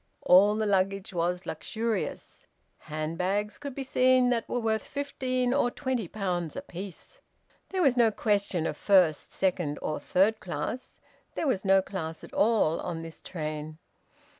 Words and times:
All 0.23 0.55
the 0.55 0.65
luggage 0.65 1.13
was 1.13 1.45
luxurious; 1.45 2.47
handbags 2.79 3.59
could 3.59 3.75
be 3.75 3.83
seen 3.83 4.31
that 4.31 4.49
were 4.49 4.59
worth 4.59 4.81
fifteen 4.81 5.53
or 5.53 5.69
twenty 5.69 6.07
pounds 6.07 6.55
apiece. 6.55 7.21
There 7.69 7.83
was 7.83 7.95
no 7.95 8.09
question 8.09 8.65
of 8.65 8.75
first, 8.77 9.31
second, 9.31 9.77
or 9.79 9.99
third 9.99 10.39
class; 10.39 10.99
there 11.35 11.45
was 11.45 11.63
no 11.63 11.83
class 11.83 12.23
at 12.23 12.33
all 12.33 12.79
on 12.79 13.03
this 13.03 13.21
train. 13.21 13.77